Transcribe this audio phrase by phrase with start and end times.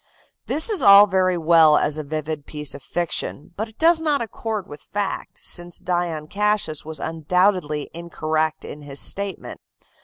[0.47, 4.19] This is all very well as a vivid piece of fiction, but it does not
[4.19, 9.61] accord with fact, since Dion Cassius was undoubtedly incorrect in his statement.